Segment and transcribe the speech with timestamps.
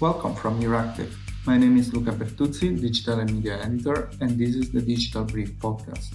[0.00, 1.12] Welcome from Euractiv.
[1.44, 5.50] My name is Luca Bertuzzi, Digital and Media Editor, and this is the Digital Brief
[5.58, 6.14] podcast.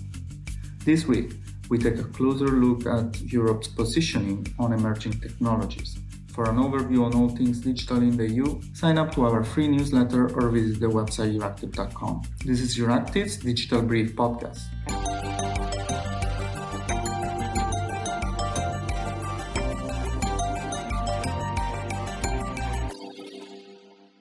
[0.86, 1.33] This week,
[1.67, 5.97] we take a closer look at Europe's positioning on emerging technologies.
[6.29, 9.68] For an overview on all things digital in the EU, sign up to our free
[9.68, 12.21] newsletter or visit the website euractiv.com.
[12.45, 14.61] This is Euractiv's Digital Brief podcast.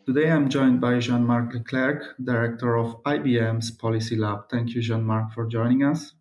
[0.05, 4.49] Today I'm joined by Jean Marc Leclerc, Director of IBM's Policy Lab.
[4.51, 6.15] Thank you, Jean Marc, for joining us.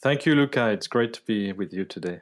[0.00, 0.68] Thank you, Luca.
[0.70, 2.20] It's great to be with you today.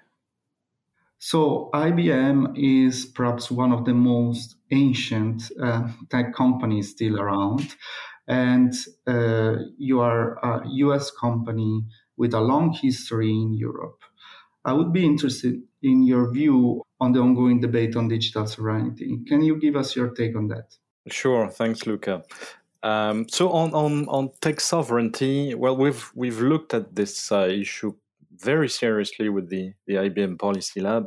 [1.19, 7.77] So, IBM is perhaps one of the most ancient uh, tech companies still around.
[8.27, 8.73] And
[9.07, 11.85] uh, you are a US company
[12.17, 14.01] with a long history in Europe.
[14.65, 19.19] I would be interested in your view on the ongoing debate on digital sovereignty.
[19.29, 20.75] Can you give us your take on that?
[21.09, 21.49] Sure.
[21.49, 22.23] Thanks, Luca.
[22.83, 27.95] Um, so on, on, on tech sovereignty, well, we've we've looked at this uh, issue
[28.39, 31.07] very seriously with the, the IBM Policy Lab,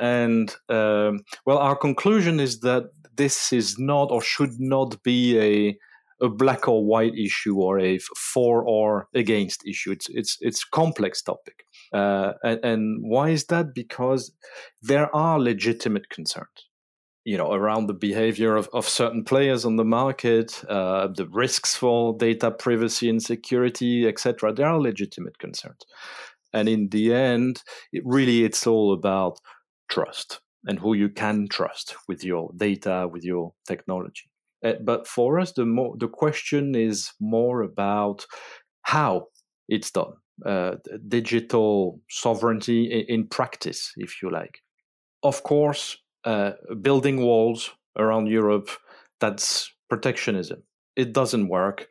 [0.00, 2.84] and um, well, our conclusion is that
[3.14, 5.78] this is not or should not be a
[6.24, 9.92] a black or white issue or a for or against issue.
[9.92, 13.74] It's it's it's complex topic, uh, and, and why is that?
[13.74, 14.32] Because
[14.80, 16.70] there are legitimate concerns
[17.24, 21.76] you know around the behavior of, of certain players on the market uh, the risks
[21.76, 25.84] for data privacy and security etc there are legitimate concerns.
[26.52, 27.62] And in the end
[27.92, 29.38] it really it's all about
[29.88, 34.30] trust and who you can trust with your data with your technology.
[34.64, 38.26] Uh, but for us the more the question is more about
[38.82, 39.26] how
[39.68, 40.74] it's done uh,
[41.08, 44.58] digital sovereignty in, in practice if you like.
[45.22, 48.70] Of course uh, building walls around Europe,
[49.20, 50.62] that's protectionism.
[50.96, 51.88] It doesn't work.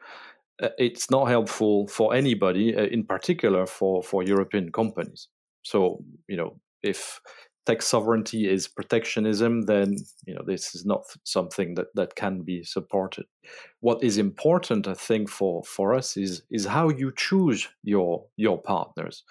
[0.62, 5.28] Uh, it's not helpful for anybody, uh, in particular for, for European companies.
[5.64, 7.19] So, you know, if
[7.66, 12.63] tech sovereignty is protectionism, then you know this is not something that, that can be
[12.63, 13.25] supported.
[13.81, 18.62] What is important, I think, for, for us is is how you choose your your
[18.62, 19.24] partners.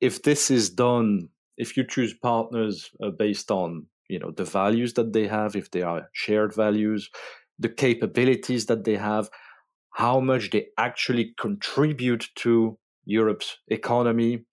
[0.00, 5.12] If this is done, if you choose partners based on you know the values that
[5.12, 7.10] they have if they are shared values
[7.58, 9.30] the capabilities that they have
[9.94, 14.44] how much they actually contribute to europe's economy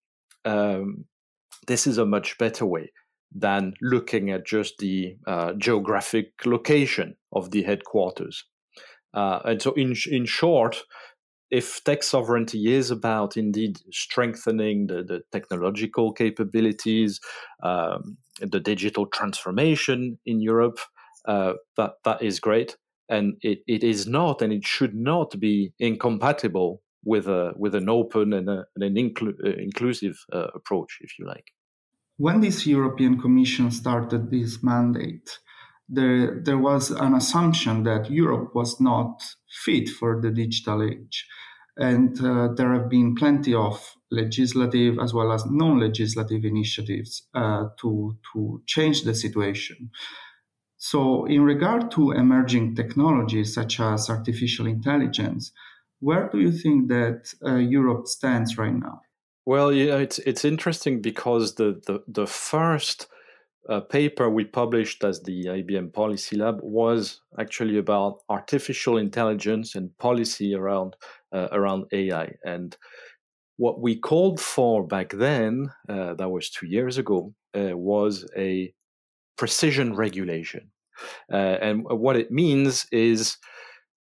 [0.45, 1.05] um,
[1.67, 2.91] this is a much better way
[3.33, 8.45] than looking at just the uh, geographic location of the headquarters.
[9.13, 10.83] Uh, and so in, in short
[11.53, 17.19] if tech sovereignty is about indeed strengthening the, the technological capabilities,
[17.61, 20.79] um, the digital transformation in Europe,
[21.27, 22.75] uh, that that is great,
[23.07, 27.87] and it, it is not, and it should not be incompatible with a with an
[27.87, 31.51] open and, a, and an uh, inclusive uh, approach, if you like.
[32.17, 35.37] When this European Commission started this mandate,
[35.93, 39.21] there there was an assumption that Europe was not
[39.63, 41.27] fit for the digital age.
[41.75, 47.65] And uh, there have been plenty of legislative as well as non legislative initiatives uh,
[47.81, 49.89] to, to change the situation.
[50.77, 55.51] So, in regard to emerging technologies such as artificial intelligence,
[55.99, 59.01] where do you think that uh, Europe stands right now?
[59.45, 63.07] Well, yeah, it's it's interesting because the the, the first
[63.69, 69.97] uh, paper we published as the IBM Policy Lab was actually about artificial intelligence and
[69.97, 70.95] policy around
[71.31, 72.33] uh, around AI.
[72.43, 72.75] And
[73.57, 78.73] what we called for back then, uh, that was two years ago, uh, was a
[79.37, 80.69] precision regulation.
[81.31, 83.37] Uh, and what it means is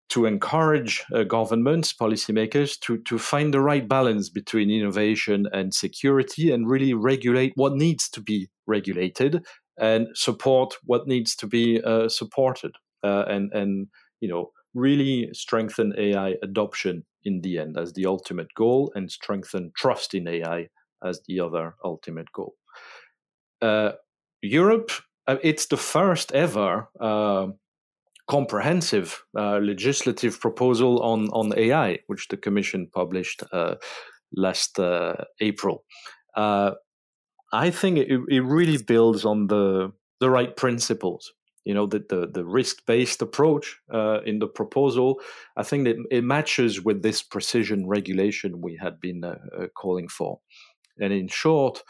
[0.10, 6.52] to encourage uh, governments, policymakers to, to find the right balance between innovation and security
[6.52, 9.44] and really regulate what needs to be regulated
[9.80, 12.72] and support what needs to be uh, supported
[13.04, 13.88] uh, and, and,
[14.22, 19.72] you know, really strengthen AI adoption in the end as the ultimate goal and strengthen
[19.76, 20.68] trust in AI
[21.04, 22.56] as the other ultimate goal.
[23.62, 23.94] Uh,
[24.42, 24.92] Europe,
[25.28, 27.48] uh, it's the first ever uh,
[28.28, 33.76] comprehensive uh, legislative proposal on, on AI, which the Commission published uh,
[34.36, 35.84] last uh, April.
[36.36, 41.32] I think it, it really builds on the the right principles
[41.66, 45.20] you know the the, the risk based approach uh, in the proposal
[45.58, 50.08] i think that it matches with this precision regulation we had been uh, uh, calling
[50.08, 50.40] for
[51.00, 51.84] and in short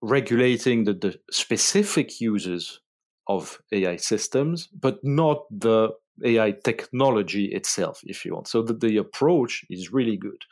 [0.00, 2.80] regulating the, the specific uses
[3.28, 5.90] of AI systems, but not the
[6.24, 8.48] AI technology itself, if you want.
[8.48, 10.42] So that the approach is really good.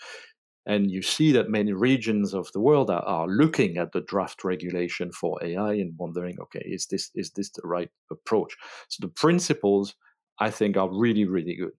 [0.67, 4.43] And you see that many regions of the world are, are, looking at the draft
[4.43, 8.57] regulation for AI and wondering, okay, is this is this the right approach?
[8.89, 9.95] So the principles,
[10.41, 11.73] I think, are really, really good.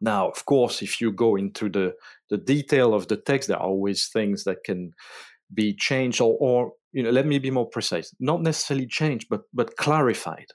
[0.00, 1.94] Now, of course, if you go into the,
[2.28, 4.94] the detail of the text, there are always things that can
[5.54, 9.42] be changed or, or you know, let me be more precise, not necessarily changed, but
[9.52, 10.48] but clarified,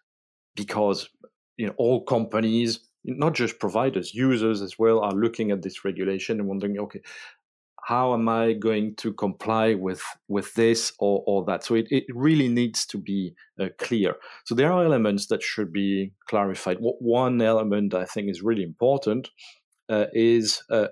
[0.55, 1.09] because
[1.57, 6.39] you know all companies, not just providers, users as well, are looking at this regulation
[6.39, 7.01] and wondering, okay,
[7.87, 11.63] how am I going to comply with with this or, or that?
[11.63, 14.15] So it, it really needs to be uh, clear.
[14.45, 16.77] So there are elements that should be clarified.
[16.79, 19.29] One element I think is really important
[19.89, 20.87] uh, is uh,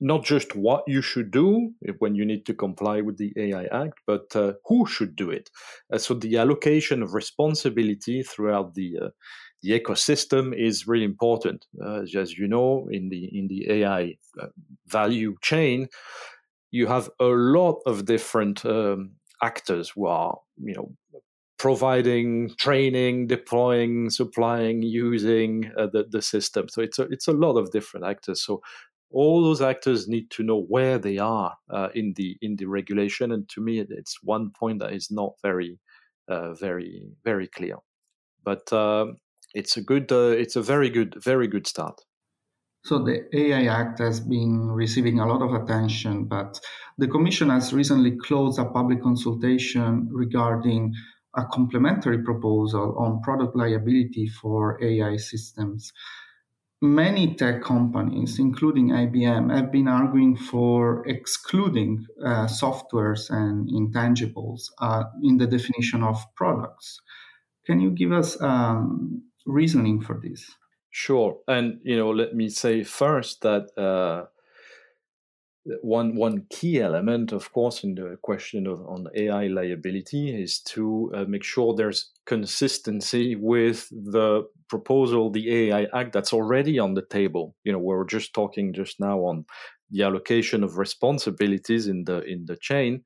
[0.00, 3.98] not just what you should do when you need to comply with the AI Act,
[4.06, 5.50] but uh, who should do it.
[5.92, 9.08] Uh, so the allocation of responsibility throughout the uh,
[9.62, 11.66] the ecosystem is really important.
[11.84, 14.48] As you know, in the in the AI uh,
[14.86, 15.88] value chain,
[16.70, 19.12] you have a lot of different um,
[19.42, 20.92] actors who are you know
[21.58, 26.68] providing training, deploying, supplying, using uh, the, the system.
[26.68, 28.44] So it's a, it's a lot of different actors.
[28.44, 28.60] So
[29.10, 33.32] all those actors need to know where they are uh, in the in the regulation
[33.32, 35.78] and to me it's one point that is not very
[36.28, 37.76] uh, very very clear.
[38.44, 39.06] But uh,
[39.54, 42.00] it's a good uh, it's a very good very good start.
[42.84, 46.60] So the AI Act has been receiving a lot of attention, but
[46.98, 50.94] the Commission has recently closed a public consultation regarding
[51.36, 55.92] a complementary proposal on product liability for AI systems
[56.82, 65.04] many tech companies, including IBM, have been arguing for excluding uh, softwares and intangibles uh,
[65.22, 67.00] in the definition of products.
[67.64, 70.50] Can you give us um, reasoning for this?
[70.90, 74.26] Sure, and you know, let me say first that uh,
[75.82, 81.10] one one key element, of course, in the question of on AI liability is to
[81.14, 87.02] uh, make sure there's consistency with the proposal, the AI Act that's already on the
[87.02, 87.54] table.
[87.64, 89.44] You know, we are just talking just now on
[89.90, 93.02] the allocation of responsibilities in the in the chain.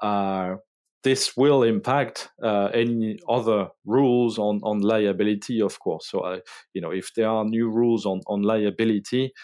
[0.00, 0.56] Uh,
[1.04, 6.08] this will impact uh, any other rules on, on liability, of course.
[6.08, 6.40] So, I,
[6.72, 9.34] you know, if there are new rules on, on liability,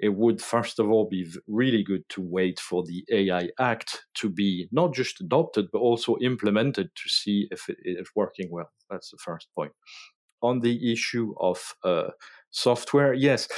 [0.00, 4.30] it would first of all be really good to wait for the AI Act to
[4.30, 8.70] be not just adopted, but also implemented to see if it is working well.
[8.90, 9.72] That's the first point.
[10.42, 12.10] On the issue of uh,
[12.50, 13.48] software, yes,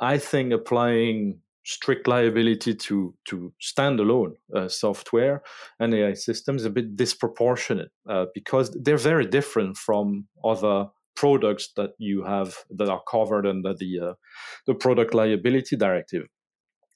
[0.00, 5.42] I think applying strict liability to to standalone uh, software
[5.80, 10.86] and AI systems is a bit disproportionate uh, because they're very different from other
[11.16, 14.14] products that you have that are covered under the uh,
[14.66, 16.26] the product liability directive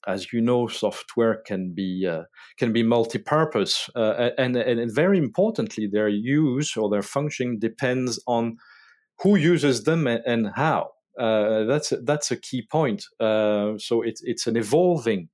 [0.06, 2.22] as you know, software can be uh,
[2.56, 8.56] can be multi-purpose, uh, and, and very importantly, their use or their function depends on
[9.20, 10.90] who uses them and, how.
[11.18, 13.04] Uh, that's that's a key point.
[13.18, 15.28] Uh, so it's it's an evolving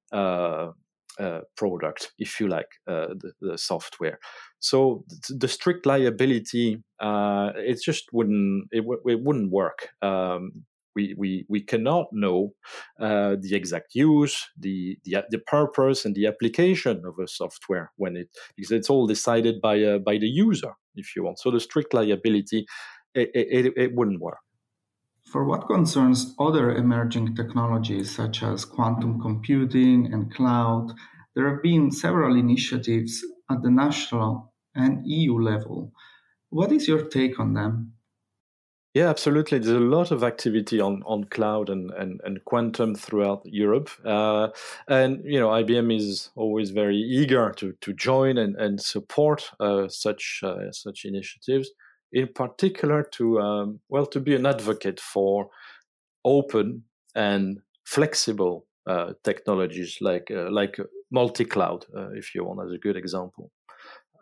[1.21, 4.19] uh, uh, product, if you like, the, the, software.
[4.61, 9.89] So the strict liability, uh, it just wouldn't it, w- it wouldn't work.
[10.03, 10.65] Um,
[10.97, 12.53] we, we, we cannot know
[13.01, 18.17] uh, the exact use, the, the the purpose, and the application of a software when
[18.17, 21.41] it because it's all decided by uh, by the user, if you want.
[21.41, 22.67] So the strict liability,
[23.15, 24.39] it, it, it wouldn't work.
[25.27, 30.93] For what concerns other emerging technologies such as quantum computing and cloud,
[31.35, 35.93] there have been several initiatives at the national and EU level.
[36.51, 37.95] What is your take on them?
[38.95, 39.59] Yeah, absolutely.
[39.59, 43.91] There's a lot of activity on, on cloud and, and, and quantum throughout Europe.
[44.05, 44.51] Uh,
[44.87, 49.89] and, you know, IBM is always very eager to, to join and, and support uh,
[49.89, 51.71] such, uh, such initiatives,
[52.15, 55.51] in particular to, um, well, to be an advocate for
[56.25, 60.79] open and flexible uh, technologies like, uh, like
[61.11, 63.51] multi-cloud, uh, if you want, as a good example.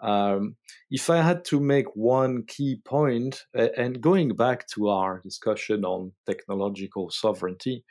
[0.02, 0.56] Um,
[0.90, 6.12] if I had to make one key point, and going back to our discussion on
[6.26, 7.84] technological sovereignty,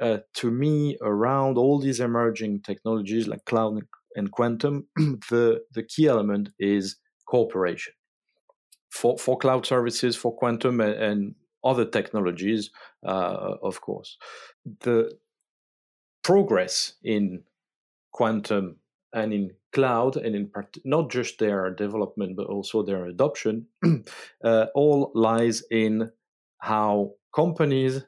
[0.00, 3.80] uh, to me, around all these emerging technologies like cloud
[4.14, 7.92] and quantum, the, the key element is cooperation.
[8.90, 12.70] For, for cloud services, for quantum, and, and other technologies,
[13.04, 14.16] uh, of course.
[14.80, 15.12] The
[16.22, 17.42] progress in
[18.12, 18.76] quantum
[19.12, 23.66] and in cloud, and in part- not just their development but also their adoption,
[24.44, 26.10] uh, all lies in
[26.58, 28.04] how companies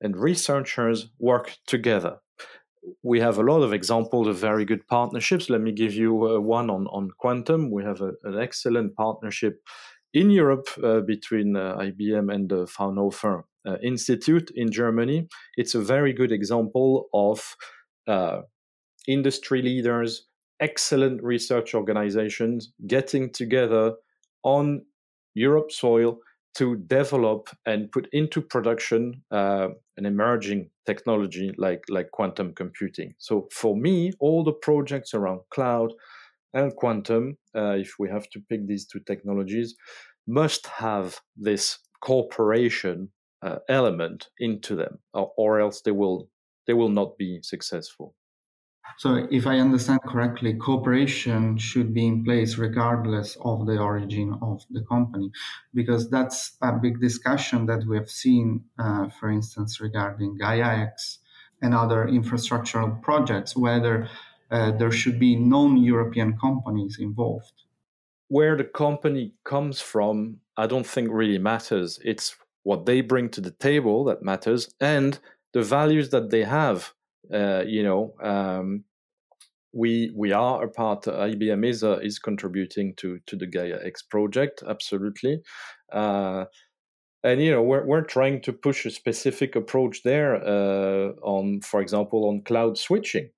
[0.00, 2.18] and researchers work together.
[3.02, 5.48] We have a lot of examples of very good partnerships.
[5.48, 7.70] Let me give you uh, one on, on quantum.
[7.70, 9.62] We have a, an excellent partnership
[10.14, 15.28] in Europe uh, between uh, IBM and the Fraunhofer uh, Institute in Germany.
[15.56, 17.56] It's a very good example of
[19.08, 20.28] industry leaders,
[20.60, 23.94] excellent research organizations getting together
[24.44, 24.84] on
[25.34, 26.18] Europe soil
[26.54, 33.14] to develop and put into production uh, an emerging technology like like quantum computing.
[33.18, 35.92] So for me, all the projects around cloud
[36.54, 39.74] and quantum, uh, if we have to pick these two technologies,
[40.26, 43.10] must have this cooperation
[43.42, 46.28] uh, element into them, or, or else they will
[46.66, 48.14] they will not be successful.
[48.98, 54.62] So, if I understand correctly, cooperation should be in place regardless of the origin of
[54.70, 55.30] the company,
[55.72, 61.18] because that's a big discussion that we have seen, uh, for instance, regarding GaiaX
[61.62, 64.08] and other infrastructural projects, whether
[64.52, 67.64] there should be non European companies involved.
[68.28, 71.98] Where the company comes from, I don't think really matters.
[72.04, 75.18] It's what they bring to the table that matters and
[75.52, 76.94] the values that they have
[77.32, 78.84] uh, you know, um,
[79.72, 81.08] we we are a part.
[81.08, 85.40] Uh, IBM is uh, is contributing to to the Gaia X project, absolutely.
[85.92, 86.46] Uh,
[87.24, 91.80] and you know we're we're trying to push a specific approach there uh, on, for
[91.80, 93.30] example, on cloud switching.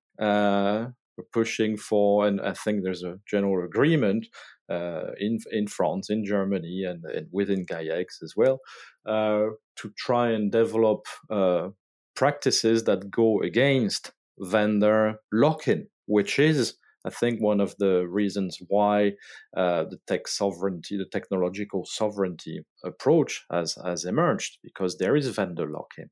[1.31, 4.27] Pushing for, and I think there's a general agreement
[4.69, 8.59] uh, in in France, in Germany, and, and within Gaia X as well,
[9.05, 11.69] uh, to try and develop uh,
[12.15, 19.13] practices that go against vendor lock-in, which is, I think, one of the reasons why
[19.55, 25.69] uh, the tech sovereignty, the technological sovereignty approach has has emerged because there is vendor
[25.69, 26.09] lock-in.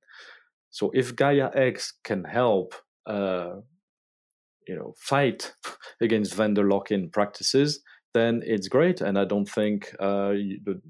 [0.69, 2.73] So if Gaia X can help,
[3.05, 3.61] uh,
[4.67, 5.53] you know, fight
[6.01, 7.81] against vendor lock-in practices,
[8.13, 9.01] then it's great.
[9.01, 10.33] And I don't think uh,
[10.65, 10.81] the,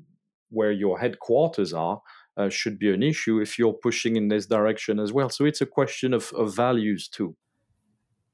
[0.49, 2.01] where your headquarters are
[2.37, 5.29] uh, should be an issue if you're pushing in this direction as well.
[5.29, 7.35] So it's a question of, of values too.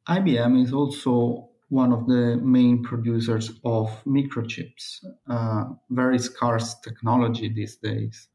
[0.08, 7.78] IBM is also one of the main producers of microchips, uh, very scarce technology these
[7.78, 8.28] days.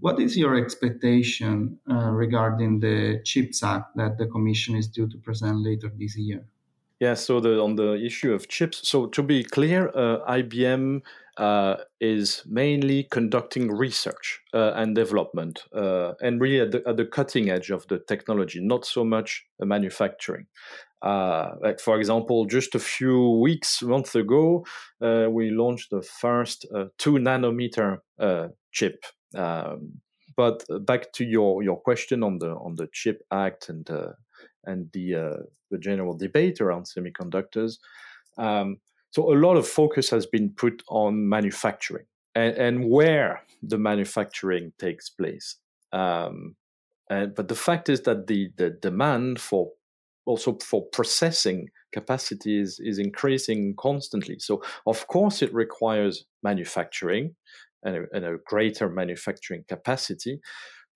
[0.00, 5.18] What is your expectation uh, regarding the CHIPS Act that the Commission is due to
[5.18, 6.44] present later this year?
[7.00, 11.02] Yeah, so the, on the issue of chips, so to be clear, uh, IBM
[11.36, 17.04] uh, is mainly conducting research uh, and development, uh, and really at the, at the,
[17.06, 20.46] cutting edge of the technology, not so much manufacturing.
[21.00, 24.66] Uh, like for example, just a few weeks, months ago,
[25.00, 26.66] uh, we launched the first
[26.98, 27.98] two nanometer
[28.72, 29.04] chip.
[29.34, 30.00] Um,
[30.36, 33.88] but back to your, your question on the on the Chip Act and
[34.64, 37.78] and the the general debate around semiconductors.
[38.36, 38.78] Um,
[39.10, 44.72] so a lot of focus has been put on manufacturing and, and where the manufacturing
[44.78, 45.56] takes place.
[45.92, 46.56] Um,
[47.10, 49.70] and, but the fact is that the, the demand for
[50.28, 54.38] also for processing capacity is, is increasing constantly.
[54.38, 57.34] So of course it requires manufacturing
[57.82, 60.40] and a, and a greater manufacturing capacity,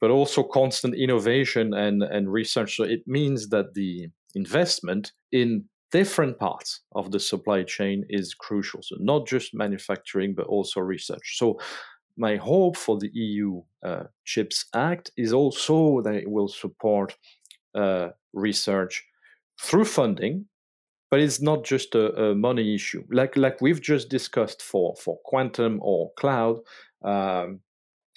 [0.00, 2.76] but also constant innovation and, and research.
[2.76, 8.80] So it means that the investment in different parts of the supply chain is crucial.
[8.82, 11.36] So, not just manufacturing, but also research.
[11.36, 11.60] So,
[12.16, 17.16] my hope for the EU uh, CHIPS Act is also that it will support
[17.74, 19.04] uh, research
[19.62, 20.46] through funding,
[21.10, 23.04] but it's not just a, a, money issue.
[23.10, 26.58] Like like we've just discussed for for quantum or cloud.
[27.04, 27.60] Um,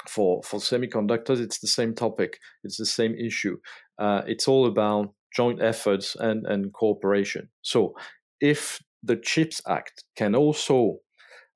[0.08, 2.40] for for semiconductors, it's the same topic.
[2.64, 3.58] It's the same issue.
[3.98, 7.50] Uh, it's all about joint efforts and, and cooperation.
[7.62, 7.96] So,
[8.40, 11.00] if the CHIPS Act can also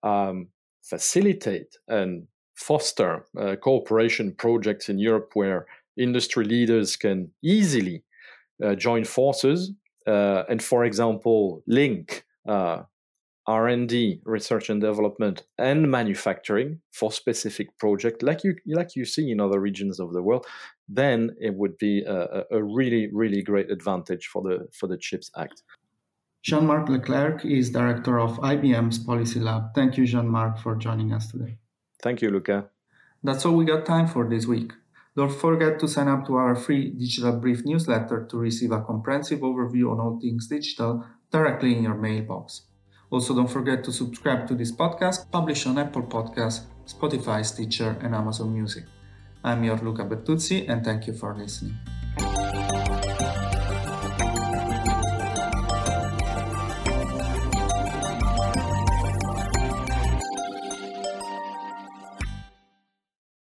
[0.04, 0.48] um,
[0.84, 5.66] facilitate and foster uh, cooperation projects in Europe where
[5.98, 8.04] industry leaders can easily
[8.76, 9.72] join forces
[10.08, 12.84] uh, and, for example, link uh,
[13.48, 19.40] R&D, research and development, and manufacturing for specific project, like you like you see in
[19.40, 20.46] other regions of the world,
[20.88, 25.32] then it would be a, a really really great advantage for the for the Chips
[25.36, 25.64] Act.
[26.44, 29.74] Jean-Marc Leclerc is director of IBM's Policy Lab.
[29.76, 31.58] Thank you, Jean-Marc, for joining us today.
[32.02, 32.70] Thank you, Luca.
[33.24, 34.72] That's all we got time for this week.
[35.16, 39.40] Don't forget to sign up to our free digital brief newsletter to receive a comprehensive
[39.40, 42.62] overview on all things digital directly in your mailbox.
[43.12, 48.14] Also, don't forget to subscribe to this podcast, published on Apple Podcasts, Spotify, Stitcher, and
[48.14, 48.86] Amazon Music.
[49.44, 51.99] I'm your Luca Bertuzzi, and thank you for listening.